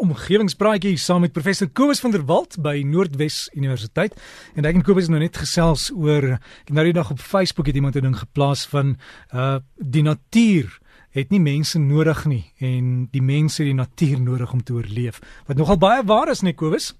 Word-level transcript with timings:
omgewingspraatjie 0.00 0.96
saam 0.96 1.20
met 1.20 1.32
professor 1.36 1.68
Kobus 1.68 2.00
van 2.00 2.14
der 2.14 2.22
Walt 2.24 2.56
by 2.64 2.80
Noordwes 2.86 3.50
Universiteit. 3.56 4.16
En 4.56 4.64
ek 4.64 4.78
en 4.78 4.84
Kobus 4.86 5.08
het 5.08 5.12
nou 5.12 5.20
net 5.20 5.36
gesels 5.36 5.90
oor 5.92 6.36
ek 6.38 6.72
nou 6.72 6.84
die 6.88 6.96
dag 6.96 7.10
op 7.12 7.20
Facebook 7.20 7.68
het 7.68 7.76
iemand 7.76 7.96
'n 7.96 8.06
ding 8.08 8.16
geplaas 8.16 8.64
van 8.68 8.96
uh 9.34 9.58
die 9.76 10.02
natuur 10.02 10.78
het 11.12 11.30
nie 11.30 11.40
mense 11.40 11.78
nodig 11.78 12.24
nie 12.26 12.44
en 12.60 13.08
die 13.12 13.22
mense 13.22 13.64
die 13.64 13.74
natuur 13.74 14.20
nodig 14.20 14.52
om 14.52 14.62
te 14.62 14.72
oorleef. 14.72 15.20
Wat 15.46 15.56
nogal 15.56 15.78
baie 15.78 16.02
waar 16.04 16.28
is, 16.28 16.42
nee 16.42 16.54
Kobus? 16.54 16.96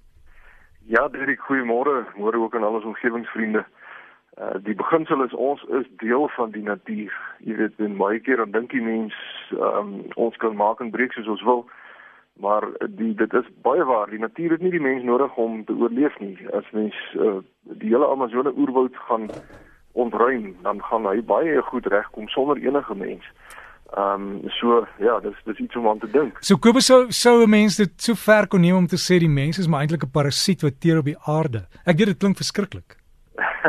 Ja, 0.85 1.07
Derek, 1.07 1.39
goeiemôre. 1.39 2.05
Môre 2.17 2.37
ook 2.37 2.55
aan 2.55 2.63
al 2.63 2.73
ons 2.73 2.85
omgewingsvriende. 2.85 3.65
Uh 4.37 4.61
die 4.63 4.75
beginsel 4.75 5.23
is 5.23 5.33
ons 5.33 5.63
is 5.63 5.87
deel 5.97 6.29
van 6.29 6.51
die 6.51 6.63
natuur. 6.63 7.13
Jy 7.39 7.55
weet, 7.55 7.73
en 7.77 7.97
baie 7.97 8.19
keer 8.19 8.37
dan 8.37 8.51
dink 8.51 8.69
die 8.71 8.81
mens 8.81 9.13
um, 9.51 10.05
ons 10.15 10.37
kan 10.37 10.55
maak 10.55 10.79
en 10.79 10.91
breek 10.91 11.13
soos 11.13 11.27
ons 11.27 11.43
wil 11.43 11.65
maar 12.39 12.67
die 12.89 13.13
dit 13.15 13.33
is 13.33 13.47
baie 13.61 13.83
waar 13.83 14.09
die 14.09 14.19
natuur 14.19 14.51
het 14.51 14.61
nie 14.61 14.71
die 14.71 14.81
mens 14.81 15.03
nodig 15.03 15.35
om 15.35 15.65
te 15.65 15.73
oorleef 15.73 16.19
nie 16.19 16.37
as 16.57 16.69
mens 16.71 16.95
uh, 17.15 17.39
die 17.63 17.91
hele 17.93 18.07
Amazone 18.07 18.53
oerwoud 18.57 18.95
gaan 19.07 19.29
ontruim 19.91 20.55
dan 20.61 20.81
gaan 20.83 21.05
hy 21.05 21.21
baie 21.21 21.61
goed 21.61 21.85
regkom 21.85 22.27
sonder 22.27 22.57
enige 22.57 22.95
mens. 22.95 23.25
Ehm 23.91 24.21
um, 24.21 24.49
so 24.55 24.87
ja, 25.03 25.19
dis 25.19 25.35
dis 25.43 25.57
iets 25.57 25.75
om 25.75 25.87
aan 25.87 25.99
te 25.99 26.07
dink. 26.11 26.37
So 26.39 26.55
Kobus 26.57 26.85
sou 26.85 27.11
sou 27.11 27.43
'n 27.43 27.49
mens 27.49 27.75
dit 27.75 27.91
so 28.01 28.13
ver 28.15 28.47
kon 28.47 28.61
neem 28.61 28.75
om 28.75 28.87
te 28.87 28.95
sê 28.95 29.19
die 29.19 29.29
mens 29.29 29.59
is 29.59 29.67
maar 29.67 29.81
eintlik 29.81 30.03
'n 30.03 30.11
parasiet 30.11 30.61
wat 30.61 30.79
teer 30.79 30.97
op 30.97 31.05
die 31.05 31.19
aarde. 31.25 31.67
Ek 31.85 31.97
weet 31.97 32.07
dit 32.07 32.17
klink 32.17 32.37
verskriklik. 32.37 32.95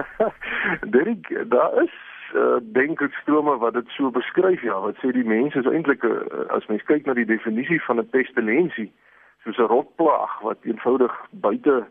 Dirk, 0.94 1.50
daar 1.50 1.82
is 1.82 2.11
uh, 2.34 2.58
denkstrome 2.76 3.56
wat 3.58 3.74
dit 3.74 3.88
so 3.96 4.10
beskryf 4.10 4.62
ja 4.62 4.80
wat 4.80 4.96
sê 5.00 5.12
die 5.12 5.26
mens 5.26 5.54
is 5.54 5.66
eintlik 5.66 6.04
uh, 6.04 6.20
as 6.56 6.66
mens 6.66 6.84
kyk 6.90 7.06
na 7.06 7.14
die 7.14 7.28
definisie 7.28 7.80
van 7.86 8.00
'n 8.00 8.10
pestilensie 8.10 8.90
soos 9.44 9.58
'n 9.58 9.72
rotplaag 9.74 10.40
wat 10.40 10.58
eenvoudig 10.62 11.14
buite 11.30 11.84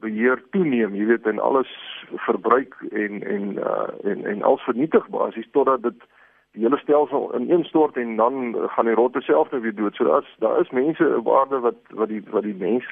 beheer 0.00 0.42
toeneem 0.50 0.94
jy 0.94 1.06
weet 1.06 1.26
en 1.26 1.38
alles 1.38 1.70
verbruik 2.26 2.74
en 2.90 3.22
en 3.22 3.44
uh, 3.58 3.88
en 4.10 4.24
en 4.24 4.42
als 4.42 4.62
vernietig 4.62 5.08
basies 5.08 5.50
totdat 5.52 5.82
dit 5.82 6.00
die 6.54 6.62
hele 6.62 6.78
stelsel 6.78 7.32
ineenstort 7.34 7.96
en 7.96 8.16
dan 8.16 8.54
gaan 8.76 8.86
die 8.86 8.94
rotte 8.94 9.20
self 9.20 9.50
nou 9.50 9.62
weer 9.62 9.74
dood. 9.74 9.94
So 9.94 10.04
daar 10.04 10.22
is 10.22 10.34
daar 10.38 10.60
is 10.60 10.70
mense 10.70 11.16
op 11.16 11.30
aarde 11.38 11.58
wat 11.60 11.80
wat 11.90 12.08
die 12.08 12.22
wat 12.30 12.42
die 12.42 12.54
mens 12.54 12.86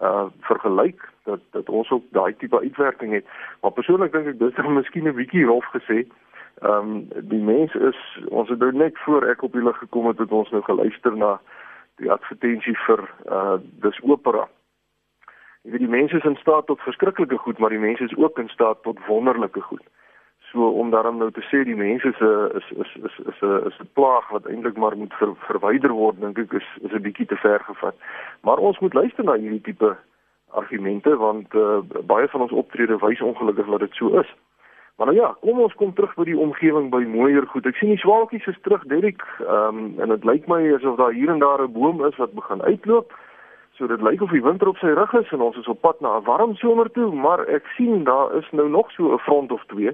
uh 0.00 0.26
vergelyk 0.40 1.08
dat 1.24 1.40
dat 1.50 1.68
ons 1.68 1.90
ook 1.90 2.04
daai 2.10 2.36
tipe 2.36 2.60
uitwerking 2.60 3.12
het. 3.12 3.26
Maar 3.60 3.72
persoonlik 3.72 4.12
dink 4.12 4.26
ek 4.26 4.38
dis 4.38 4.54
dan 4.54 4.74
miskien 4.74 5.08
'n 5.08 5.14
bietjie 5.14 5.44
rof 5.44 5.64
gesê. 5.72 6.06
Ehm 6.60 6.72
um, 6.72 7.08
die 7.28 7.42
mens 7.42 7.74
is 7.74 8.00
ons 8.28 8.48
het 8.48 8.58
nou 8.58 8.72
net 8.72 8.98
voor 8.98 9.26
ek 9.28 9.42
op 9.42 9.52
hulle 9.52 9.72
gekom 9.72 10.06
het 10.06 10.18
het 10.18 10.32
ons 10.32 10.50
nou 10.50 10.62
geluister 10.62 11.16
na 11.16 11.40
die 11.96 12.12
advertensie 12.12 12.76
vir 12.86 13.08
uh 13.30 13.56
dis 13.80 14.00
opera. 14.02 14.48
Jy 15.62 15.70
weet 15.70 15.80
die 15.80 15.96
mense 15.98 16.16
is 16.16 16.24
in 16.24 16.36
staat 16.36 16.66
tot 16.66 16.80
verskriklike 16.80 17.36
goed, 17.36 17.58
maar 17.58 17.70
die 17.70 17.82
mense 17.82 18.04
is 18.04 18.16
ook 18.16 18.38
in 18.38 18.48
staat 18.48 18.82
tot 18.82 19.06
wonderlike 19.06 19.60
goed. 19.60 19.82
So 20.52 20.68
om 20.68 20.90
daarom 20.90 21.18
nou 21.18 21.30
te 21.30 21.42
sê 21.50 21.64
die 21.64 21.76
mense 21.76 22.08
is 22.08 22.20
'n 22.20 22.50
is 22.58 22.66
is 22.82 22.92
is 23.08 23.18
is 23.26 23.40
'n 23.42 23.66
is 23.66 23.78
'n 23.80 23.88
plaag 23.92 24.28
wat 24.30 24.46
eintlik 24.46 24.76
maar 24.76 24.96
moet 24.96 25.14
ver, 25.14 25.34
verwyder 25.36 25.92
word 25.92 26.20
dink 26.20 26.38
ek 26.38 26.52
is 26.52 26.68
is 26.82 26.92
'n 26.92 27.02
bietjie 27.02 27.26
te 27.26 27.36
ver 27.36 27.60
gevat. 27.60 27.94
Maar 28.40 28.58
ons 28.58 28.78
moet 28.78 28.94
luister 28.94 29.24
na 29.24 29.34
hierdie 29.34 29.60
tipe 29.60 29.96
argumente 30.50 31.16
want 31.16 31.54
uh, 31.54 31.78
baie 32.06 32.28
van 32.28 32.40
ons 32.40 32.52
optrede 32.52 32.98
wys 32.98 33.20
ongelukkig 33.20 33.66
dat 33.66 33.80
dit 33.80 33.94
so 33.94 34.18
is. 34.18 34.34
Maar 34.96 35.06
nou 35.06 35.18
ja, 35.18 35.36
kom 35.40 35.60
ons 35.60 35.74
kom 35.74 35.92
terug 35.94 36.14
by 36.14 36.24
die 36.24 36.38
omgewing 36.38 36.90
by 36.90 37.04
mooier 37.04 37.46
goed. 37.46 37.66
Ek 37.66 37.76
sien 37.76 37.88
die 37.88 38.00
swaalkies 38.00 38.46
is 38.46 38.60
terug, 38.60 38.84
Derek. 38.84 39.22
Ehm 39.40 39.78
um, 39.78 40.00
en 40.00 40.08
dit 40.08 40.24
lyk 40.24 40.46
my 40.46 40.62
asof 40.74 40.96
daar 40.96 41.12
hier 41.12 41.28
en 41.28 41.38
daar 41.38 41.62
'n 41.62 41.72
boom 41.72 42.04
is 42.04 42.16
wat 42.16 42.32
begin 42.32 42.62
uitloop. 42.62 43.12
So 43.76 43.86
dit 43.86 44.00
lyk 44.00 44.22
of 44.22 44.30
die 44.30 44.42
winter 44.42 44.68
op 44.68 44.76
sy 44.76 44.86
rug 44.86 45.12
is 45.12 45.30
en 45.32 45.40
ons 45.40 45.56
is 45.56 45.68
op 45.68 45.80
pad 45.80 46.00
na 46.00 46.16
'n 46.16 46.24
warm 46.24 46.54
somer 46.54 46.90
toe, 46.90 47.12
maar 47.12 47.44
ek 47.48 47.66
sien 47.76 48.04
daar 48.04 48.34
is 48.34 48.50
nou 48.50 48.68
nog 48.68 48.90
so 48.90 49.12
'n 49.12 49.18
front 49.18 49.52
of 49.52 49.64
twee 49.66 49.92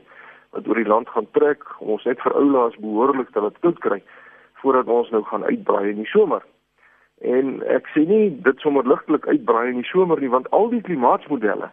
wat 0.53 0.69
oor 0.69 0.81
die 0.81 0.89
land 0.89 1.09
gaan 1.09 1.29
trek 1.37 1.65
om 1.81 1.95
ons 1.97 2.05
net 2.09 2.21
vir 2.21 2.37
oulaas 2.37 2.77
behoorlik 2.81 3.31
te 3.33 3.41
laat 3.41 3.59
koud 3.65 3.79
kry 3.85 4.01
voordat 4.63 4.87
ons 4.87 5.11
nou 5.11 5.23
gaan 5.27 5.45
uitbraai 5.45 5.91
in 5.91 6.03
die 6.05 6.11
somer. 6.13 6.43
En 7.21 7.61
ek 7.71 7.89
sê 7.95 8.05
nie 8.07 8.31
dit 8.47 8.59
sommer 8.65 8.87
ligtelik 8.87 9.27
uitbraai 9.27 9.69
in 9.71 9.81
die 9.83 9.91
somer 9.91 10.21
nie 10.21 10.31
want 10.31 10.51
al 10.51 10.69
die 10.71 10.83
klimaatsmodelle 10.89 11.71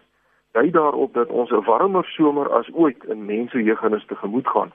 dui 0.58 0.70
daarop 0.74 1.14
dat 1.14 1.30
ons 1.30 1.52
'n 1.52 1.66
warmer 1.66 2.06
somer 2.06 2.50
as 2.60 2.70
ooit 2.74 3.04
in 3.04 3.26
mense 3.26 3.64
jeugennis 3.64 4.06
tegemoet 4.06 4.48
gaan. 4.48 4.72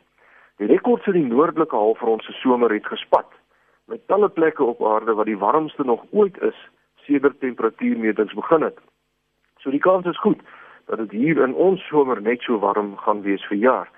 Die 0.59 0.67
rekords 0.67 1.07
in 1.07 1.13
die 1.13 1.33
noordelike 1.35 1.77
halfrond 1.77 2.23
se 2.23 2.33
somer 2.33 2.73
het 2.73 2.87
gespat 2.87 3.27
met 3.87 4.07
talle 4.07 4.29
plekke 4.29 4.65
op 4.65 4.85
aarde 4.87 5.15
wat 5.15 5.27
die 5.27 5.39
warmste 5.39 5.85
nog 5.85 6.05
ooit 6.11 6.43
is 6.43 6.69
sedert 6.95 7.41
temperatuurmetings 7.41 8.35
begin 8.35 8.63
het. 8.63 8.79
So 9.59 9.71
die 9.71 9.81
kans 9.81 10.07
is 10.07 10.19
goed 10.19 10.41
dat 10.87 10.99
dit 10.99 11.11
hier 11.11 11.43
in 11.43 11.55
ons 11.55 11.87
somer 11.87 12.23
net 12.23 12.41
so 12.43 12.59
warm 12.59 12.97
gaan 12.97 13.23
wees 13.23 13.45
vir 13.45 13.57
jaar. 13.57 13.89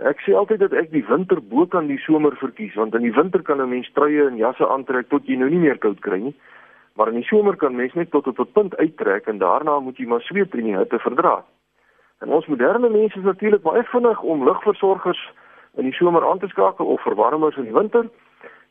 Ek 0.00 0.22
sê 0.24 0.32
altyd 0.32 0.62
dat 0.62 0.72
ek 0.72 0.86
die 0.94 1.02
winter 1.04 1.42
bo 1.44 1.66
kan 1.68 1.90
die 1.90 2.00
somer 2.00 2.32
verkies 2.40 2.72
want 2.80 2.94
in 2.96 3.04
die 3.04 3.12
winter 3.12 3.42
kan 3.44 3.60
'n 3.60 3.68
mens 3.68 3.90
truie 3.92 4.22
en 4.24 4.38
jasse 4.40 4.64
aantrek 4.64 5.08
tot 5.08 5.26
jy 5.28 5.36
nou 5.36 5.48
nie 5.50 5.60
meer 5.60 5.78
koud 5.78 6.00
kry 6.00 6.20
nie. 6.20 6.34
Maar 6.96 7.08
in 7.08 7.20
die 7.20 7.28
somer 7.28 7.56
kan 7.56 7.76
mens 7.76 7.92
net 7.94 8.10
tot 8.10 8.26
op 8.26 8.38
'n 8.40 8.52
punt 8.52 8.76
uittrek 8.76 9.26
en 9.26 9.38
daarna 9.38 9.78
moet 9.80 9.98
jy 9.98 10.06
maar 10.06 10.20
sweet 10.20 10.54
in 10.54 10.64
die 10.64 10.76
hitte 10.76 10.98
verdra. 10.98 11.44
En 12.20 12.28
ons 12.28 12.46
moderne 12.46 12.88
mense 12.88 13.18
is 13.18 13.24
natuurlik 13.24 13.62
baie 13.62 13.82
vinnig 13.82 14.22
om 14.22 14.44
ligversorgers 14.44 15.32
in 15.76 15.84
die 15.84 15.92
somer 15.92 16.24
aan 16.30 16.38
te 16.38 16.48
skakel 16.48 16.86
of 16.86 17.02
verwarmers 17.02 17.56
in 17.56 17.64
die 17.64 17.78
winter. 17.80 18.08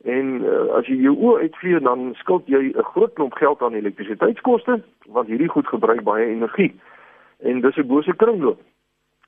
En 0.04 0.42
uh, 0.42 0.74
as 0.78 0.86
jy 0.88 0.96
jou 0.96 1.16
oë 1.16 1.40
uitvlee 1.40 1.80
dan 1.80 2.16
skuld 2.16 2.48
jy 2.48 2.74
'n 2.74 2.84
groot 2.84 3.14
klomp 3.14 3.34
geld 3.34 3.62
aan 3.62 3.74
elektrisiteitskoste 3.74 4.82
want 5.06 5.28
hierdie 5.28 5.50
goed 5.50 5.68
gebruik 5.68 6.04
baie 6.04 6.26
energie 6.26 6.74
en 7.40 7.62
dis 7.62 7.78
'n 7.78 7.88
bose 7.88 8.16
kringloop 8.16 8.60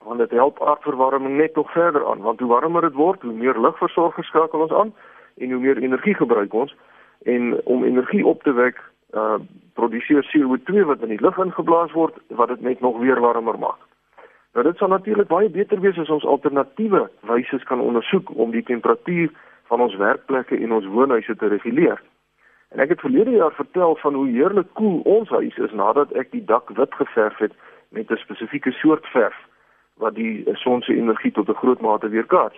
want 0.04 0.20
dit 0.20 0.32
help 0.32 0.62
aardverwarming 0.62 1.38
net 1.38 1.56
nog 1.56 1.72
verder 1.72 2.08
aan 2.08 2.22
want 2.22 2.40
hoe 2.40 2.50
warmer 2.50 2.82
dit 2.82 2.94
word 2.94 3.22
hoe 3.22 3.34
meer 3.34 3.60
lugversorging 3.60 4.26
skakel 4.26 4.60
ons 4.60 4.72
aan 4.72 4.94
en 5.38 5.52
hoe 5.52 5.62
meer 5.62 5.78
energie 5.78 6.16
gebruik 6.16 6.54
ons 6.54 6.76
en 7.24 7.62
om 7.64 7.84
energie 7.84 8.26
op 8.26 8.44
te 8.44 8.54
wek 8.54 8.82
uh 9.14 9.36
produseer 9.74 10.26
CO2 10.32 10.86
wat 10.86 11.02
in 11.02 11.14
die 11.14 11.22
lug 11.22 11.38
ingeblaas 11.38 11.92
word 11.92 12.16
wat 12.28 12.48
dit 12.48 12.62
net 12.62 12.80
nog 12.80 13.00
weer 13.00 13.20
warmer 13.20 13.60
maak. 13.60 13.80
Nou 14.54 14.66
dit 14.68 14.78
sal 14.78 14.88
natuurlik 14.88 15.28
baie 15.28 15.50
beter 15.50 15.80
wees 15.80 15.98
as 15.98 16.10
ons 16.10 16.26
alternatiewe 16.26 17.10
wyse 17.30 17.60
kan 17.66 17.80
ondersoek 17.80 18.32
om 18.36 18.52
die 18.52 18.64
temperatuur 18.64 19.32
van 19.72 19.82
ons 19.82 19.96
werkplekke 19.96 20.58
en 20.58 20.72
ons 20.72 20.86
woonhuise 20.86 21.36
te 21.36 21.48
reguleer. 21.48 22.02
En 22.70 22.80
ek 22.80 22.90
het 22.90 23.00
verlede 23.00 23.32
jaar 23.32 23.56
vertel 23.56 23.96
van 24.04 24.14
hoe 24.14 24.28
heerlik 24.28 24.68
koel 24.74 25.00
ons 25.04 25.30
huis 25.30 25.58
is 25.58 25.72
nadat 25.72 26.12
ek 26.12 26.32
die 26.32 26.44
dak 26.46 26.70
wit 26.76 26.94
geverf 27.00 27.38
het 27.38 27.56
met 27.90 28.12
'n 28.12 28.24
spesifieke 28.26 28.72
soort 28.72 29.08
verf 29.16 29.38
wat 30.02 30.16
die 30.16 30.44
son 30.54 30.82
se 30.82 30.96
energie 30.96 31.32
tot 31.32 31.50
'n 31.50 31.62
groot 31.62 31.82
mate 31.82 32.10
weerkaats. 32.10 32.58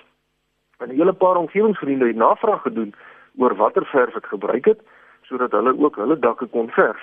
En 0.78 0.88
'n 0.90 0.98
hele 1.00 1.14
paar 1.14 1.36
omgewingsvriende 1.36 2.08
het 2.08 2.16
navraag 2.16 2.62
gedoen 2.62 2.94
oor 3.38 3.56
watter 3.56 3.86
verf 3.86 4.16
ek 4.16 4.26
gebruik 4.26 4.66
het 4.66 4.81
sodat 5.22 5.52
hulle 5.52 5.80
ook 5.80 5.96
hulle 5.96 6.20
dakke 6.20 6.46
kon 6.46 6.70
verf. 6.70 7.02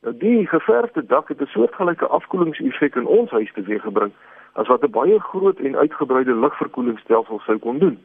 Nou 0.00 0.16
die 0.16 0.46
geverfde 0.46 1.06
dak 1.06 1.28
het 1.28 1.40
'n 1.40 1.52
soortgelyke 1.54 2.06
afkoelingseffek 2.06 2.94
in 2.94 3.06
ons 3.06 3.30
huis 3.30 3.52
teweeggebring 3.52 4.12
as 4.52 4.66
wat 4.66 4.82
'n 4.82 4.90
baie 4.90 5.18
groot 5.20 5.58
en 5.58 5.76
uitgebreide 5.76 6.34
lugverkoelingsstelsel 6.34 7.38
sou 7.38 7.58
kon 7.58 7.78
doen. 7.78 7.98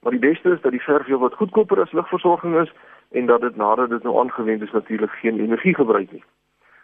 Maar 0.00 0.12
die 0.12 0.28
beste 0.28 0.50
is 0.50 0.60
dat 0.60 0.70
die 0.70 0.82
verf 0.82 1.06
heelwat 1.06 1.34
goedkoper 1.34 1.80
as 1.80 1.92
lugversorging 1.92 2.60
is 2.60 2.72
en 3.10 3.26
dat 3.26 3.40
dit 3.40 3.56
nadat 3.56 3.90
dit 3.90 4.02
nou 4.02 4.18
aangewend 4.18 4.62
is 4.62 4.70
natuurlik 4.70 5.10
geen 5.10 5.40
energie 5.40 5.74
gebruik 5.74 6.12
nie. 6.12 6.24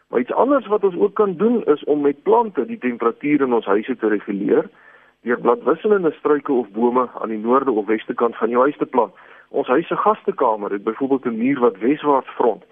Maar 0.09 0.21
iets 0.21 0.33
anders 0.33 0.67
wat 0.67 0.84
ons 0.84 0.97
ook 0.97 1.15
kan 1.15 1.34
doen 1.37 1.65
is 1.65 1.84
om 1.84 2.00
met 2.00 2.22
plante 2.22 2.67
die 2.67 2.78
temperatuur 2.78 3.41
in 3.41 3.53
ons 3.53 3.67
huise 3.67 3.97
te 3.97 4.09
reguleer 4.09 4.69
deur 5.22 5.41
bladwisselende 5.41 6.12
struike 6.12 6.53
of 6.53 6.69
bome 6.71 7.09
aan 7.21 7.28
die 7.28 7.39
noorde 7.39 7.71
of 7.71 7.87
weste 7.87 8.15
kant 8.15 8.37
van 8.37 8.49
jou 8.49 8.62
huis 8.62 8.77
te 8.77 8.87
plant. 8.87 9.15
Ons 9.49 9.66
huis 9.66 9.87
se 9.87 9.97
gastekamer 9.97 10.71
het 10.71 10.84
byvoorbeeld 10.84 11.25
'n 11.25 11.39
muur 11.39 11.61
wat 11.61 11.78
weswaarts 11.78 12.28
front 12.28 12.65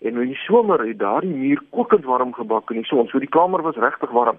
en 0.00 0.16
in 0.16 0.32
die 0.32 0.42
somer 0.46 0.86
het 0.86 0.98
daardie 0.98 1.34
muur 1.34 1.60
kokend 1.70 2.04
warm 2.04 2.32
gebak 2.32 2.70
in 2.70 2.76
die 2.76 2.88
son, 2.88 3.08
so 3.08 3.18
die 3.18 3.28
kamer 3.28 3.62
was 3.62 3.76
regtig 3.76 4.10
warm. 4.10 4.38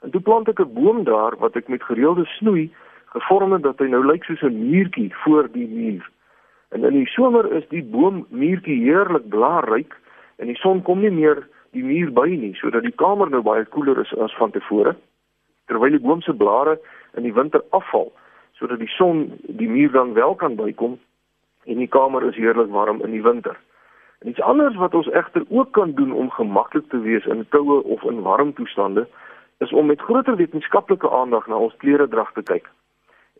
En 0.00 0.10
toe 0.10 0.20
plant 0.20 0.48
ek 0.48 0.60
'n 0.60 0.72
boom 0.74 1.04
daar 1.04 1.36
wat 1.38 1.56
ek 1.56 1.68
met 1.68 1.82
gereelde 1.82 2.24
snoei 2.24 2.70
gevorm 3.06 3.52
het 3.52 3.62
dat 3.62 3.78
hy 3.78 3.86
nou 3.86 4.04
lyk 4.06 4.24
soos 4.24 4.42
'n 4.42 4.70
muurtjie 4.70 5.14
voor 5.24 5.48
die 5.52 5.68
muur. 5.68 6.10
En 6.68 6.84
in 6.84 6.92
die 6.92 7.06
somer 7.06 7.52
is 7.52 7.68
die 7.68 7.82
boom 7.82 8.26
muurtjie 8.28 8.82
heerlik 8.82 9.28
blaarryk 9.28 9.96
en 10.40 10.48
die 10.48 10.58
son 10.58 10.82
kom 10.82 11.04
nie 11.04 11.12
meer 11.12 11.44
die 11.76 11.84
muur 11.84 12.10
by 12.16 12.28
nie 12.32 12.54
sodat 12.58 12.86
die 12.88 12.96
kamer 13.04 13.30
nou 13.30 13.42
baie 13.46 13.64
koeler 13.76 14.00
is 14.02 14.14
as 14.18 14.34
van 14.40 14.50
tevore 14.56 14.96
terwyl 15.70 15.94
die 15.94 16.02
boom 16.02 16.24
se 16.26 16.34
blare 16.34 16.78
in 17.14 17.28
die 17.28 17.36
winter 17.36 17.62
afval 17.76 18.10
sodat 18.60 18.80
die 18.82 18.92
son 18.96 19.26
die 19.60 19.68
muur 19.68 19.92
dan 19.92 20.12
wel 20.14 20.34
kan 20.34 20.56
bykom 20.56 20.98
en 21.64 21.76
die 21.76 21.88
kamer 21.88 22.24
is 22.28 22.36
heerlik 22.36 22.70
warm 22.70 23.02
in 23.04 23.10
die 23.10 23.22
winter. 23.22 23.56
En 24.20 24.28
iets 24.28 24.40
anders 24.40 24.76
wat 24.76 24.94
ons 24.94 25.08
egter 25.10 25.44
ook 25.48 25.72
kan 25.72 25.92
doen 25.92 26.12
om 26.12 26.30
gemaklik 26.30 26.88
te 26.88 27.00
wees 27.00 27.26
in 27.26 27.46
koue 27.48 27.82
of 27.82 28.02
in 28.02 28.22
warm 28.22 28.52
toestande 28.54 29.06
is 29.58 29.72
om 29.72 29.86
met 29.86 30.00
groter 30.00 30.36
wetenskaplike 30.36 31.10
aandag 31.10 31.46
na 31.46 31.56
ons 31.56 31.76
kleredrag 31.76 32.32
te 32.32 32.42
kyk. 32.42 32.68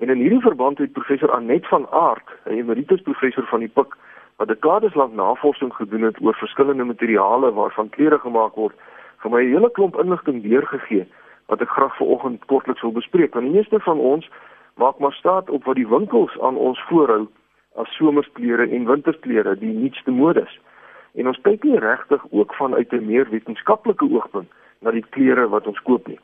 En 0.01 0.09
in 0.09 0.21
hierdie 0.25 0.41
verband 0.41 0.79
het 0.79 0.93
professor 0.93 1.33
Anet 1.33 1.67
van 1.69 1.87
Aart, 1.91 2.29
'n 2.45 2.57
emeritus 2.57 3.03
professor 3.03 3.47
van 3.47 3.61
die 3.61 3.69
PUK 3.69 3.97
wat 4.41 4.49
dekades 4.49 4.95
lank 4.95 5.13
navorsing 5.13 5.75
gedoen 5.75 6.03
het 6.03 6.21
oor 6.25 6.35
verskillende 6.35 6.85
materiale 6.85 7.53
waarvan 7.53 7.89
klere 7.89 8.19
gemaak 8.19 8.55
word, 8.57 8.77
vir 9.21 9.31
my 9.31 9.43
'n 9.43 9.53
hele 9.53 9.71
klomp 9.71 9.99
inligting 10.01 10.43
deurgegee 10.43 11.05
wat 11.47 11.61
ek 11.61 11.69
graag 11.69 11.97
vanoggend 11.97 12.47
kortliks 12.47 12.81
wil 12.81 12.93
bespreek. 12.93 13.35
Want 13.35 13.45
die 13.45 13.57
meeste 13.57 13.81
van 13.81 13.99
ons 13.99 14.31
maak 14.77 14.99
maar 14.99 15.13
staat 15.13 15.51
op 15.51 15.65
wat 15.65 15.77
die 15.77 15.89
winkels 15.89 16.41
aan 16.41 16.57
ons 16.57 16.81
voorhou 16.89 17.29
as 17.77 17.97
somersklere 17.97 18.69
en 18.71 18.87
wintersklere, 18.87 19.59
die 19.59 19.75
nuutste 19.75 20.11
modes. 20.11 20.59
En 21.15 21.27
ons 21.27 21.41
kyk 21.43 21.63
nie 21.65 21.79
regtig 21.79 22.25
ook 22.31 22.55
vanuit 22.55 22.93
'n 22.93 23.07
meer 23.07 23.29
wetenskaplike 23.31 24.09
oogpunt 24.11 24.51
na 24.81 24.91
die 24.91 25.05
klere 25.11 25.49
wat 25.49 25.67
ons 25.67 25.83
koop 25.83 26.07
nie. 26.07 26.21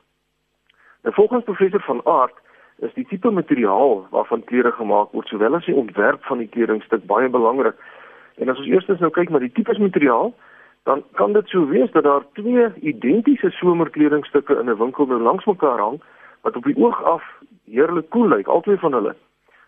Nou 1.02 1.14
volgens 1.14 1.44
professor 1.44 1.80
van 1.80 2.00
Aart 2.04 2.34
is 2.78 2.94
die 2.94 3.06
tipe 3.06 3.30
materiaal 3.30 4.06
waarvan 4.10 4.44
klere 4.44 4.72
gemaak 4.72 5.12
word, 5.12 5.28
sowel 5.28 5.54
as 5.54 5.64
die 5.64 5.74
ontwerp 5.74 6.24
van 6.24 6.38
die 6.38 6.48
kledingstuk 6.48 7.06
baie 7.06 7.28
belangrik. 7.28 7.74
En 8.36 8.48
as 8.48 8.58
ons 8.58 8.68
eers 8.68 9.00
nou 9.00 9.10
kyk 9.10 9.30
na 9.30 9.38
die 9.38 9.52
tipes 9.52 9.78
materiaal, 9.78 10.34
dan 10.86 11.02
kan 11.18 11.32
dit 11.32 11.48
sou 11.48 11.64
wees 11.66 11.90
dat 11.90 12.04
daar 12.04 12.24
twee 12.38 12.68
identiese 12.80 13.50
somerkledingstukke 13.50 14.58
in 14.60 14.70
'n 14.70 14.78
winkel 14.78 15.06
nou 15.06 15.20
langs 15.20 15.44
mekaar 15.44 15.78
hang 15.78 16.00
wat 16.42 16.56
op 16.56 16.64
die 16.64 16.76
oog 16.76 17.02
af 17.02 17.22
heerlik 17.64 18.10
koel 18.10 18.28
lyk, 18.28 18.46
albei 18.46 18.76
van 18.78 18.92
hulle. 18.92 19.14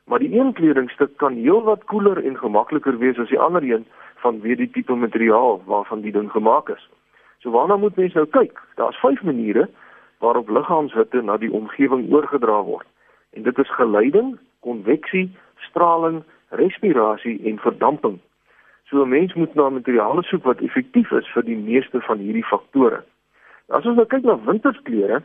Maar 0.07 0.19
die 0.19 0.41
een 0.41 0.53
kledingstuk 0.53 1.17
kan 1.17 1.35
heelwat 1.35 1.85
koeler 1.85 2.25
en 2.25 2.39
gemakliker 2.39 2.99
wees 2.99 3.19
as 3.19 3.29
die 3.29 3.39
ander 3.39 3.63
een 3.63 3.87
vanweë 4.23 4.57
die 4.57 4.71
tipe 4.71 4.95
materiaal 4.95 5.63
waarvan 5.67 6.01
die 6.01 6.13
ding 6.13 6.31
gemaak 6.31 6.69
is. 6.69 6.89
So 7.39 7.51
waarna 7.51 7.77
moet 7.77 7.97
mens 7.97 8.15
nou 8.15 8.27
kyk? 8.27 8.61
Daar's 8.75 9.01
vyf 9.01 9.23
maniere 9.23 9.69
waarop 10.19 10.49
liggaamshitte 10.49 11.23
na 11.23 11.37
die 11.37 11.53
omgewing 11.53 12.13
oorgedra 12.13 12.63
word. 12.63 12.87
En 13.31 13.43
dit 13.43 13.59
is 13.59 13.75
geleiding, 13.75 14.39
konveksie, 14.61 15.37
straling, 15.69 16.23
respirasie 16.49 17.41
en 17.45 17.59
verdamping. 17.59 18.19
So 18.91 19.03
'n 19.05 19.09
mens 19.09 19.35
moet 19.35 19.55
na 19.55 19.69
materiale 19.69 20.23
soek 20.23 20.45
wat 20.45 20.61
effektief 20.61 21.11
is 21.11 21.29
vir 21.29 21.45
die 21.45 21.57
meeste 21.57 22.01
van 22.01 22.19
hierdie 22.19 22.45
faktore. 22.45 23.05
As 23.69 23.85
ons 23.85 23.97
nou 23.97 24.07
kyk 24.07 24.25
na 24.25 24.39
wintersklere, 24.45 25.23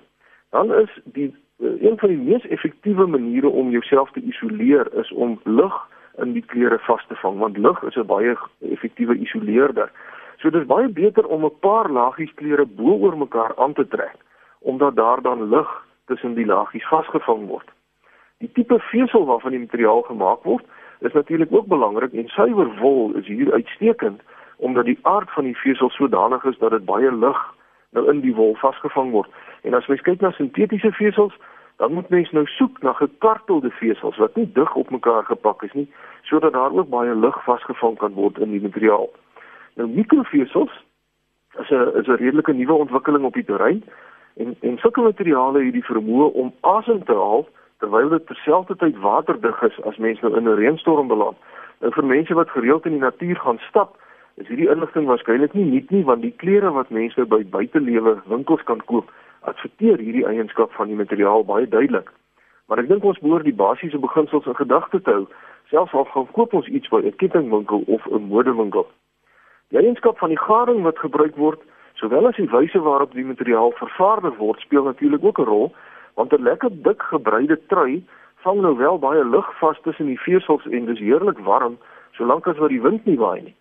dan 0.52 0.74
is 0.74 0.90
die 1.04 1.36
uh, 1.60 1.82
een 1.82 1.98
van 1.98 2.10
die 2.10 2.18
mees 2.18 2.48
effektiewe 2.48 3.06
maniere 3.08 3.48
om 3.48 3.70
jouself 3.70 4.12
te 4.12 4.20
isoleer 4.20 4.88
is 5.00 5.12
om 5.12 5.40
lug 5.44 5.76
in 6.18 6.34
die 6.34 6.46
klere 6.46 6.80
vas 6.80 7.06
te 7.08 7.16
vang, 7.16 7.38
want 7.40 7.58
lug 7.58 7.84
is 7.84 7.96
'n 7.96 8.06
baie 8.06 8.36
effektiewe 8.60 9.16
isoleerder. 9.16 9.92
So 10.38 10.50
dit 10.50 10.62
is 10.62 10.68
baie 10.68 10.90
beter 10.90 11.28
om 11.28 11.46
'n 11.46 11.60
paar 11.60 11.90
lagies 11.90 12.34
klere 12.34 12.66
bo 12.66 13.00
oor 13.00 13.18
mekaar 13.18 13.56
aan 13.56 13.74
te 13.74 13.88
trek, 13.88 14.18
omdat 14.60 14.96
daar 14.96 15.22
dan 15.22 15.50
lug 15.50 15.86
tussen 16.06 16.34
die 16.34 16.46
lagies 16.46 16.88
vasgevang 16.88 17.48
word. 17.48 17.70
Die 18.38 18.52
tipe 18.52 18.80
vesel 18.80 19.26
waarvan 19.26 19.52
die 19.52 19.60
materiaal 19.60 20.02
gemaak 20.02 20.44
word, 20.44 20.66
is 21.04 21.14
natuurlik 21.14 21.54
ook 21.54 21.68
belangrik 21.68 22.14
en 22.14 22.28
suiwer 22.28 22.70
wol 22.80 23.16
is 23.16 23.28
hier 23.28 23.54
uitstekend 23.54 24.22
omdat 24.58 24.86
die 24.86 25.00
aard 25.02 25.32
van 25.32 25.44
die 25.44 25.58
vesel 25.58 25.90
sodanig 25.90 26.44
is 26.44 26.58
dat 26.58 26.72
dit 26.72 26.86
baie 26.86 27.12
lig 27.12 27.40
nou 27.90 28.12
in 28.12 28.22
die 28.22 28.36
wol 28.36 28.56
vasgevang 28.56 29.12
word. 29.12 29.30
En 29.62 29.74
as 29.74 29.88
mens 29.88 30.02
kyk 30.02 30.22
na 30.22 30.32
sintetiese 30.32 30.92
vesels, 30.92 31.34
dan 31.78 31.94
moet 31.94 32.10
mens 32.10 32.32
nou 32.32 32.46
soek 32.46 32.82
na 32.82 32.94
gekartelde 32.94 33.70
vesels 33.70 34.18
wat 34.18 34.36
nie 34.36 34.50
dig 34.54 34.76
op 34.76 34.90
mekaar 34.90 35.26
gepak 35.26 35.64
is 35.64 35.74
nie, 35.74 35.88
sodat 36.22 36.54
daar 36.54 36.72
ook 36.72 36.90
baie 36.90 37.16
lig 37.16 37.44
vasgevang 37.44 37.98
kan 37.98 38.14
word 38.14 38.38
in 38.38 38.56
die 38.56 38.62
materiaal. 38.62 39.10
Nou 39.76 39.90
mikrovesels 39.90 40.74
is 41.60 41.70
'n 41.70 41.92
is 42.00 42.08
'n 42.08 42.22
redelike 42.24 42.54
nuwe 42.54 42.74
ontwikkeling 42.74 43.26
op 43.26 43.34
die 43.34 43.46
terrein 43.46 43.84
en 44.36 44.56
en 44.60 44.78
sulke 44.78 45.02
materiale 45.02 45.64
het 45.64 45.74
die 45.74 45.86
vermoë 45.86 46.32
om 46.34 46.54
asem 46.62 47.04
te 47.04 47.14
haal 47.14 47.48
terwyl 47.80 48.10
dit 48.10 48.28
terselfdertyd 48.28 49.00
waterdig 49.00 49.62
is 49.62 49.82
as 49.84 49.98
mens 49.98 50.22
nou 50.22 50.36
in 50.38 50.48
'n 50.48 50.56
reënstorm 50.56 51.08
beland. 51.08 51.38
Nou 51.82 51.92
vir 51.92 52.06
mense 52.06 52.34
wat 52.34 52.50
gereeld 52.50 52.86
in 52.86 52.92
die 52.92 53.06
natuur 53.06 53.36
gaan 53.36 53.60
stap, 53.70 53.98
is 54.36 54.48
hierdie 54.48 54.70
inligting 54.70 55.06
waarskynlik 55.06 55.54
nie 55.54 55.66
nuut 55.66 55.90
nie 55.92 56.04
want 56.04 56.22
die 56.22 56.34
klere 56.44 56.72
wat 56.72 56.90
mense 56.90 57.26
by 57.26 57.44
buitelewe 57.44 58.22
winkels 58.26 58.64
kan 58.64 58.82
koop, 58.86 59.12
adverteer 59.42 59.98
hierdie 59.98 60.26
eienskap 60.26 60.72
van 60.74 60.88
die 60.88 60.96
materiaal 60.96 61.44
baie 61.44 61.68
duidelik. 61.68 62.10
Maar 62.68 62.80
ek 62.80 62.88
dink 62.88 63.04
ons 63.04 63.20
behoort 63.20 63.44
die 63.44 63.54
basiese 63.54 64.00
beginsels 64.00 64.46
in 64.46 64.56
gedagte 64.56 65.02
te 65.02 65.12
hou, 65.12 65.28
selfs 65.70 65.94
al 65.94 66.06
gaan 66.06 66.32
koop 66.32 66.54
ons 66.54 66.68
iets 66.68 66.90
by 66.90 67.02
'n 67.04 67.16
kettingwinkel 67.22 67.84
of 67.88 68.08
'n 68.08 68.28
modewinkel. 68.32 68.88
Die 69.70 69.80
eienskap 69.80 70.18
van 70.18 70.30
die 70.30 70.40
garing 70.40 70.84
wat 70.84 71.00
gebruik 71.00 71.36
word, 71.36 71.60
sowel 71.94 72.28
as 72.28 72.36
die 72.36 72.50
wyse 72.50 72.80
waarop 72.80 73.14
die 73.14 73.26
materiaal 73.26 73.72
vervaardig 73.72 74.38
word, 74.38 74.60
speel 74.60 74.84
natuurlik 74.84 75.24
ook 75.24 75.40
'n 75.40 75.46
rol 75.46 75.74
want 76.16 76.34
'n 76.34 76.44
lekker 76.44 76.70
dik 76.72 77.02
gebreide 77.02 77.60
trui 77.68 78.04
vang 78.44 78.62
nou 78.62 78.78
wel 78.78 79.00
baie 79.00 79.26
lug 79.26 79.58
vas 79.60 79.80
tussen 79.82 80.06
die 80.06 80.20
vesels 80.20 80.66
en 80.66 80.86
dis 80.86 81.00
heerlik 81.00 81.40
warm 81.40 81.78
solank 82.12 82.48
as 82.48 82.58
wat 82.58 82.70
die 82.70 82.82
wind 82.82 83.06
nie 83.06 83.18
waai 83.18 83.42
nie. 83.42 83.56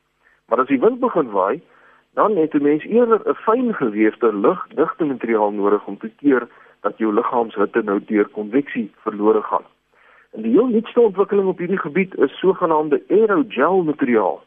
Maar 0.48 0.60
as 0.60 0.68
die 0.68 0.80
wind 0.80 1.00
begin 1.00 1.30
waai, 1.30 1.62
dan 2.14 2.36
het 2.36 2.54
'n 2.54 2.62
mens 2.62 2.84
eerder 2.84 3.20
'n 3.28 3.34
fyn 3.34 3.74
geweefde 3.74 4.34
lugdigte 4.34 5.04
materiaal 5.04 5.52
nodig 5.52 5.86
om 5.86 5.98
te 5.98 6.10
keer 6.20 6.48
dat 6.80 6.98
jou 6.98 7.14
liggaamshitte 7.14 7.82
nou 7.82 8.00
deur 8.04 8.28
konveksie 8.28 8.92
verlore 8.96 9.42
gaan. 9.42 9.64
En 10.32 10.42
die 10.42 10.50
heel 10.50 10.66
nuutste 10.66 11.00
ontwikkeling 11.00 11.48
op 11.48 11.58
hierdie 11.58 11.78
gebied 11.78 12.16
is 12.18 12.38
sogenaamde 12.38 13.02
aerogel 13.08 13.82
materiaal 13.82 14.42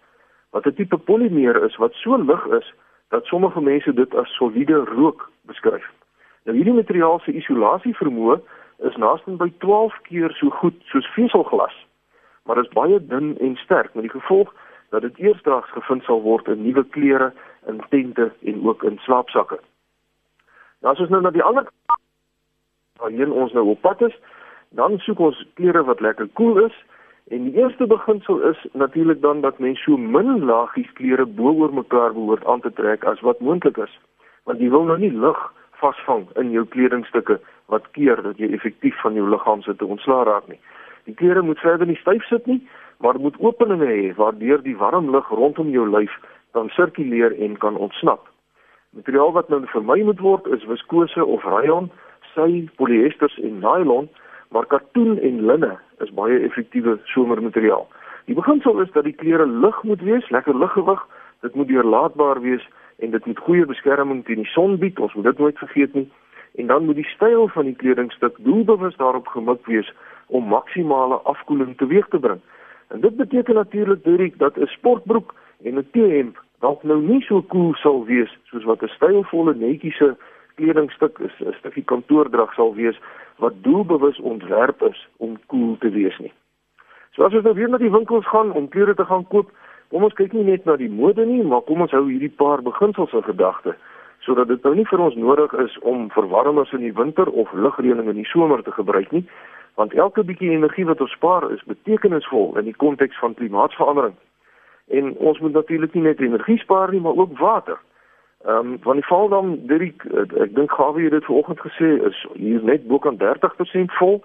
wat 0.50 0.66
'n 0.66 0.74
tipe 0.74 0.98
polimeer 0.98 1.64
is 1.64 1.76
wat 1.76 1.94
so 1.94 2.18
lig 2.18 2.46
is 2.46 2.74
dat 3.10 3.26
sommige 3.26 3.62
mense 3.62 3.94
dit 3.94 4.16
as 4.16 4.36
soliede 4.36 4.78
rook 4.78 5.32
beskryf. 5.42 5.92
Nou 6.46 6.54
hierdie 6.54 6.76
materiaal 6.78 7.20
se 7.24 7.34
isolasievermoë 7.34 8.38
is 8.90 8.98
naaste 9.02 9.34
by 9.40 9.48
12 9.64 9.96
keer 10.06 10.34
so 10.38 10.54
goed 10.60 10.78
soos 10.92 11.08
veselglas. 11.16 11.74
Maar 12.46 12.62
dit 12.62 12.68
is 12.68 12.76
baie 12.78 13.00
dun 13.02 13.34
en 13.42 13.56
sterk 13.64 13.94
met 13.94 14.06
die 14.06 14.14
gevolg 14.14 14.52
dat 14.94 15.02
dit 15.02 15.18
eersdaags 15.18 15.72
gevind 15.74 16.04
sal 16.06 16.22
word 16.22 16.48
in 16.48 16.62
nuwe 16.62 16.84
klere, 16.94 17.32
in 17.68 17.82
tente 17.90 18.30
en 18.46 18.62
ook 18.68 18.84
in 18.84 19.00
slaapsakke. 19.02 19.58
Nou 20.86 20.94
as 20.94 21.02
ons 21.02 21.10
nou 21.10 21.24
na 21.26 21.34
die 21.34 21.44
ander 21.44 21.66
waarheen 23.02 23.34
ons 23.34 23.54
nou 23.58 23.66
op 23.74 23.82
pad 23.82 24.06
is, 24.06 24.14
dan 24.78 25.00
soek 25.02 25.20
ons 25.20 25.42
klere 25.58 25.82
wat 25.90 26.04
lekker 26.06 26.30
koel 26.38 26.54
cool 26.54 26.66
is 26.70 26.78
en 27.34 27.50
die 27.50 27.58
eerste 27.58 27.88
beginsel 27.90 28.42
is 28.52 28.62
natuurlik 28.78 29.22
dan 29.22 29.42
dat 29.42 29.58
mens 29.60 29.82
so 29.82 29.98
min 29.98 30.46
laagies 30.46 30.94
klere 30.94 31.26
bo 31.26 31.58
oor 31.58 31.74
mekaar 31.74 32.14
behoort 32.14 32.46
aan 32.46 32.62
te 32.62 32.72
trek 32.78 33.04
as 33.04 33.22
wat 33.26 33.42
moontlik 33.42 33.82
is. 33.82 34.00
Want 34.46 34.62
jy 34.62 34.70
wil 34.70 34.86
nou 34.86 35.00
nie 35.02 35.12
lug 35.12 35.42
vasvang 35.82 36.28
in 36.42 36.52
jou 36.52 36.66
kledingstukke 36.66 37.40
wat 37.74 37.88
keer 37.98 38.22
dat 38.24 38.40
jy 38.42 38.52
effektief 38.54 38.98
van 39.02 39.18
jou 39.18 39.28
liggaam 39.30 39.62
se 39.62 39.76
te 39.76 39.86
ontslaa 39.86 40.24
raak 40.28 40.48
nie. 40.48 40.60
Die 41.06 41.16
klere 41.16 41.42
moet 41.42 41.60
verder 41.60 41.88
nie 41.88 42.00
styf 42.02 42.24
sit 42.30 42.46
nie, 42.50 42.62
maar 43.00 43.20
moet 43.20 43.38
openinge 43.40 43.88
hê 43.90 44.14
waardeur 44.18 44.62
die 44.64 44.78
warm 44.78 45.12
lug 45.12 45.30
rondom 45.30 45.70
jou 45.70 45.86
lyf 45.90 46.14
dan 46.58 46.70
sirkuleer 46.70 47.36
en 47.42 47.58
kan 47.58 47.78
ontsnap. 47.78 48.28
Materiaal 48.96 49.34
wat 49.36 49.50
nou 49.50 49.60
vermy 49.74 50.00
moet 50.08 50.22
word 50.24 50.48
is 50.56 50.64
viskose 50.70 51.26
of 51.26 51.44
rayon, 51.44 51.90
sy, 52.34 52.64
poliesters 52.80 53.36
en 53.44 53.60
nylon, 53.60 54.08
maar 54.56 54.68
katoen 54.72 55.20
en 55.20 55.42
linne 55.50 55.74
is 56.04 56.14
baie 56.16 56.40
effektiewe 56.48 56.96
somermateriaal. 57.12 57.88
Die 58.26 58.38
beginsel 58.38 58.80
is 58.82 58.92
dat 58.96 59.04
die 59.06 59.16
klere 59.16 59.46
lig 59.46 59.82
moet 59.84 60.02
wees, 60.02 60.30
lekker 60.32 60.56
liggewig, 60.58 61.02
dit 61.44 61.56
moet 61.60 61.68
deurlaatbaar 61.68 62.42
wees 62.42 62.64
en 63.00 63.12
dit 63.12 63.26
moet 63.26 63.40
goeie 63.40 63.66
beskerming 63.66 64.26
teen 64.26 64.44
die 64.44 64.52
son 64.54 64.78
bied, 64.78 65.00
ons 65.00 65.14
moet 65.14 65.24
dit 65.24 65.40
nooit 65.40 65.58
vergeet 65.58 65.94
nie. 65.94 66.12
En 66.56 66.68
dan 66.68 66.86
moet 66.86 66.96
die 66.96 67.12
styl 67.12 67.48
van 67.48 67.66
die 67.66 67.76
kledingstuk 67.76 68.36
doelbewus 68.38 68.96
daarop 68.96 69.28
gemik 69.28 69.66
wees 69.66 69.94
om 70.28 70.48
maksimale 70.48 71.16
afkoeling 71.16 71.78
teweeg 71.78 72.08
te 72.08 72.20
bring. 72.20 72.40
En 72.88 73.02
dit 73.02 73.16
beteken 73.16 73.56
natuurlik 73.56 74.04
Dirk 74.04 74.38
dat 74.38 74.58
'n 74.58 74.66
sportbroek 74.66 75.34
en 75.64 75.78
'n 75.78 75.88
T-hemp 75.92 76.44
dalk 76.60 76.84
nou 76.84 77.02
nie 77.02 77.22
so 77.22 77.44
cool 77.44 77.74
sal 77.74 78.06
wees 78.06 78.38
soos 78.44 78.64
wat 78.64 78.82
'n 78.84 78.88
stylvolle 78.88 79.56
netjiese 79.56 80.18
kledingstuk 80.56 81.20
is, 81.20 81.36
'n 81.40 81.54
stukkie 81.60 81.84
kantoordrag 81.84 82.54
sal 82.54 82.76
wees 82.76 83.00
wat 83.38 83.54
doelbewus 83.64 84.20
ontwerp 84.20 84.82
is 84.82 85.08
om 85.18 85.40
cool 85.48 85.76
te 85.80 85.90
wees 85.90 86.18
nie. 86.20 86.34
So 87.12 87.24
as 87.24 87.34
ons 87.34 87.44
nou 87.44 87.56
weer 87.56 87.70
na 87.70 87.78
die 87.78 87.92
winkels 87.92 88.28
gaan 88.28 88.52
om 88.52 88.68
klere 88.68 88.96
te 88.96 89.06
gaan 89.06 89.28
koop, 89.28 89.52
kom 89.90 90.04
ons 90.04 90.14
kyk 90.14 90.34
nie 90.34 90.44
net 90.44 90.66
na 90.66 90.76
die 90.76 90.90
mode 90.90 91.26
nie, 91.26 91.44
maar 91.44 91.62
kom 91.62 91.82
ons 91.82 91.92
hou 91.92 92.08
hierdie 92.08 92.32
paar 92.32 92.62
beginsels 92.62 93.14
in 93.14 93.24
gedagte 93.24 93.76
sodat 94.26 94.48
dit 94.48 94.64
nou 94.64 94.74
nie 94.76 94.88
vir 94.90 95.02
ons 95.06 95.16
nodig 95.16 95.52
is 95.62 95.74
om 95.86 96.08
verwarmers 96.10 96.72
in 96.74 96.82
die 96.82 96.94
winter 96.98 97.30
of 97.30 97.52
ligreëling 97.54 98.08
in 98.10 98.18
die 98.18 98.30
somer 98.30 98.64
te 98.66 98.72
gebruik 98.74 99.12
nie, 99.14 99.22
want 99.78 99.94
elke 99.94 100.24
bietjie 100.24 100.50
energie 100.56 100.86
wat 100.90 101.02
ons 101.04 101.14
spaar 101.14 101.46
is 101.54 101.66
betekenisvol 101.70 102.56
in 102.60 102.66
die 102.66 102.78
konteks 102.84 103.20
van 103.22 103.36
klimaatsverandering. 103.38 104.16
En 104.88 105.12
ons 105.18 105.40
moet 105.40 105.54
natuurlik 105.54 105.94
nie 105.94 106.06
net 106.08 106.24
energie 106.24 106.58
spaar 106.62 106.94
nie, 106.94 107.02
maar 107.02 107.18
ook 107.18 107.38
water. 107.38 107.78
Ehm 108.46 108.74
um, 108.74 108.80
van 108.82 109.00
die 109.02 109.06
Valdam, 109.06 109.56
Dirk, 109.68 110.06
ek 110.46 110.56
dink 110.56 110.72
Gawie 110.72 111.08
het 111.08 111.16
dit 111.18 111.26
vanoggend 111.26 111.62
gesê 111.66 111.96
is 112.10 112.26
hier 112.34 112.64
net 112.64 112.88
bo 112.88 113.00
kan 113.00 113.18
30% 113.18 113.96
vol. 114.00 114.20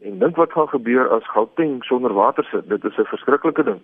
En 0.00 0.18
dink 0.18 0.36
wat 0.36 0.52
gaan 0.52 0.68
gebeur 0.68 1.08
as 1.12 1.26
Gauteng 1.34 1.82
sonder 1.84 2.14
water 2.14 2.44
sit. 2.50 2.68
Dit 2.68 2.84
is 2.84 2.96
'n 2.96 3.04
verskriklike 3.04 3.64
ding. 3.64 3.80